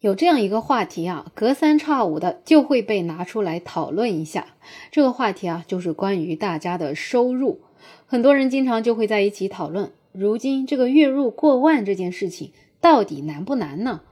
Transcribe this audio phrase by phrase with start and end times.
[0.00, 4.48] 有这样一个话题啊，隔三差五的就会被拿出来讨论一下。
[4.90, 7.60] 这个话题啊，就是关于大家的收入。
[8.04, 14.02] 很多人经常就会在一起讨论，如今这个月入过万这件事情到底难不难呢？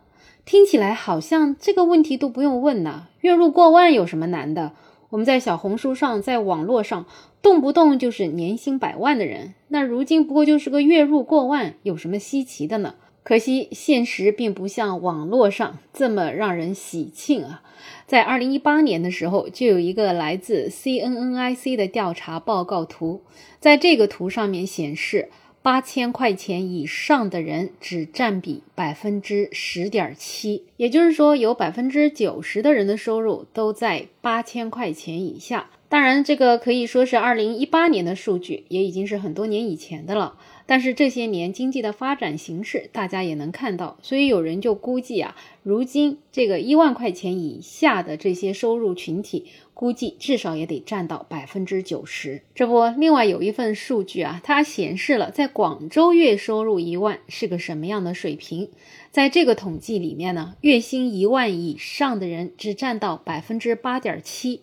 [0.47, 3.09] 听起来好像这个问题都不用问呢。
[3.21, 4.73] 月入过万有什么难的？
[5.11, 7.05] 我们在小红书上，在网络上，
[7.43, 9.53] 动不动就是年薪百万的人。
[9.69, 12.95] 那如今不过就是个月入过万，有什么稀奇的呢？
[13.25, 17.63] 可惜现实并不像网络上这么让人喜庆啊！
[18.07, 23.23] 在二零一八年的时候，就有一个来自 CNNIC 的调查报告图，
[23.59, 25.31] 在这个图上面显示，
[25.63, 35.71] 八千块钱以上的人只占比百分之十点七，也就是说，有百分之九十的人的收入都在八千块钱以下。
[35.95, 40.37] 当然，这个可以说是二零一八年的数据，也已经是很多年以前的了。
[40.67, 52.43] 但是这些年经济的发展形势，大家也能看到，所以有人就估计啊，如今这个一万块钱以下的这些收入群体，估计至少也得占到百分之九十。
[52.57, 58.69] 这不，另外有一份数据啊，它显示了在广州月收入一万是个什么样的水平。
[59.13, 64.63] 在这个统计里面呢，月薪一万以上的人只占到百分之八点七。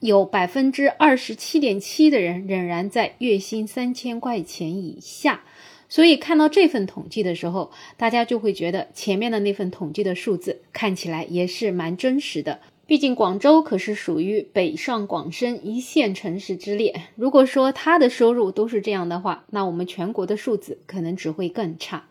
[0.00, 5.42] 有百分之二十七点七的人仍然在月薪三千块钱以下，
[5.88, 12.60] 所以看到这份统计的时候，大家就会觉得前面的那份统计的数字看起来也是蛮真实的。
[12.86, 22.06] 毕竟广州可是属于北上广深一线城市之列，如果说他的收入都是这样的话，那我们全国的数字可能只会更差。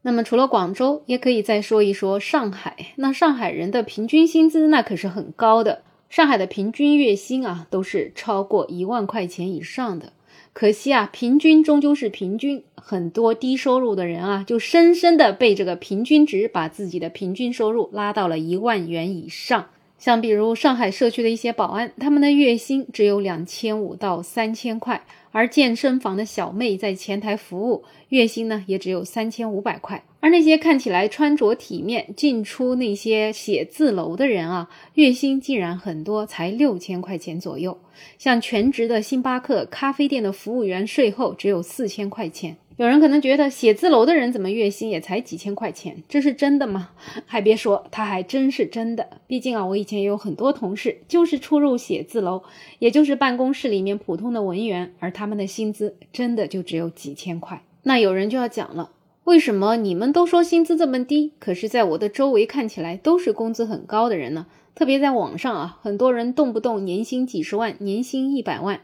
[0.00, 2.92] 那么除了广州，也可以再说一说上海。
[2.96, 5.82] 那上海人的平均薪资那可是很高的。
[6.14, 10.12] 上海的平均月薪啊，都是超过一万块钱以上的。
[10.52, 19.70] 可惜啊，平均终究是平均，很多低收入的人啊，就深深的被这个平均值把自己的平均收入拉到了一万元以上。
[20.04, 25.02] 像比如上海社区的一些保安，他们的月薪只有两千五到三千块，
[25.32, 30.04] 而健身房的小妹在前台服务，月薪呢也只有三千五百块。
[30.20, 37.78] 而那些看起来穿着体面、进出那些写字楼的人啊，月薪竟然很多才六千块钱左右。
[38.18, 42.58] 像全职的星巴克咖啡店的服务员，税后只有四千块钱。
[42.76, 46.02] 有人可能觉得写字楼的人怎么月薪也才几千块钱？
[46.08, 46.90] 这是真的吗？
[47.24, 49.20] 还别说，他还真是真的。
[49.28, 52.42] 毕竟啊，我以前也有很多同事就是出入写字楼，
[52.80, 57.62] 也就是办公室里面普通的文员，而他们的薪资真的就只有几千块。
[57.84, 58.90] 那有人就要讲了。
[59.22, 64.46] 为什么你们都说薪资这么低，可是在我的周围看起来都是工资很高的人呢？
[64.74, 68.80] 特别在网上啊，很多人动不动年薪几十万、年薪一百万。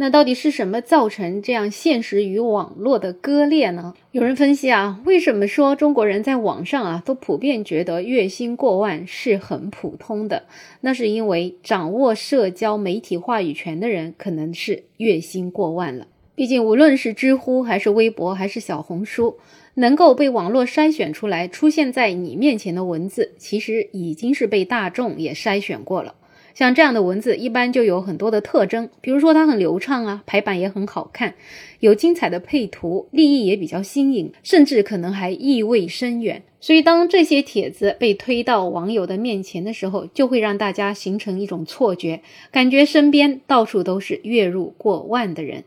[0.00, 3.94] 那到底是什么造成这样现实与网络的割裂呢？
[4.12, 10.44] 有人分析啊，为什么说中国人在网上啊都普遍觉得月薪过万是很普通的？
[10.82, 16.06] 那是因为掌握社交媒体话语权的人可能是月薪过万了。
[16.36, 19.36] 毕竟无论是知乎还是微博还是小红书。
[19.74, 26.16] 能够被网络筛选出来出现在你面前的文字，其实已经是被大众也筛选过了。
[26.58, 31.34] 像这样的文字，一般就有很多的特征，比如说它很流畅啊，排版也很好看，
[31.78, 36.42] 有精彩的配图，立意也比较新颖，甚至可能还意味深远。
[36.58, 42.20] 所以，当这些帖子被推到网友的面前的时候，就会让大家形成一种错觉，
[42.50, 45.62] 感觉身边到处都是月入过万的人。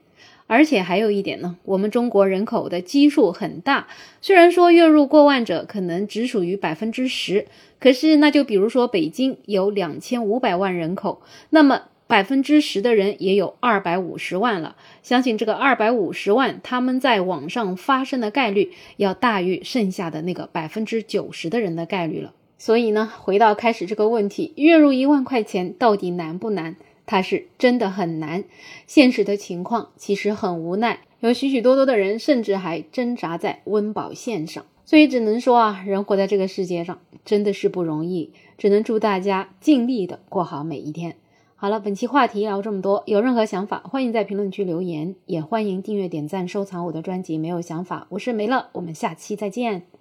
[0.52, 3.88] 而且还有一点呢，我们中国人口的基数很大，
[4.20, 7.48] 虽然说月入过万者可能只属于百分之十，
[7.80, 14.76] 可是那就比如说北京有两千五百万人口，那么百分之十的人也有二百五十万了。
[15.02, 22.34] 相信这个二百五十万，他们在网上发生的概率要大于剩下的那个百分之九十的人的概率了。
[22.58, 26.76] 所以呢，回到开始这个问题，月入一万块钱到底难不难？
[27.06, 28.44] 它是真的很难，
[28.88, 41.16] 现实的情况其实很无奈，有许许多多的人甚至还挣扎在温饱线上，所以只能说啊，人活在这个世界上真的是不容易，只能祝大家尽力的过好每一天。
[41.56, 47.38] 好了，本期话题聊这么多，有任何想法欢迎在评论区留言，也欢迎订阅、点赞、收藏我的专辑。
[47.38, 49.92] 没有想法，我是梅乐，我们下期再见。